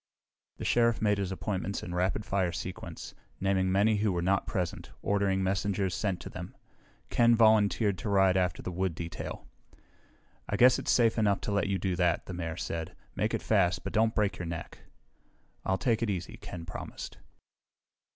[0.57, 4.89] The Sheriff made his appointments in rapid fire sequence, naming many who were not present,
[5.03, 6.57] ordering messengers sent to them.
[7.11, 9.45] Ken volunteered to ride after the wood detail.
[10.49, 12.95] "I guess it's safe enough to let you do that," the Mayor said.
[13.15, 14.79] "Make it fast, but don't break your neck."
[15.65, 17.19] "I'll take it easy," Ken promised.